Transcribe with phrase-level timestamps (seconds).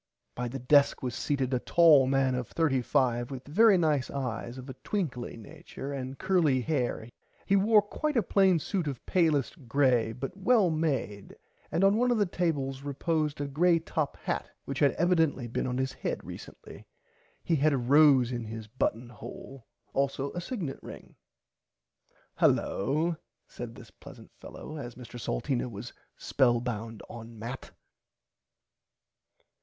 [0.33, 4.67] By the desk was seated a tall man of 35 with very nice eyes of
[4.67, 7.07] a twinkly nature and curly hair
[7.45, 11.35] he wore a quite plain suit of palest grey but well [Pg 53] made
[11.71, 15.93] and on the table reposed a grey top hat which had evidently been on his
[15.93, 16.87] head recently.
[17.43, 21.15] He had a rose in his button hole also a signet ring.
[22.39, 25.19] Hullo said this pleasant fellow as Mr.
[25.19, 27.69] Salteena was spell bound on mat.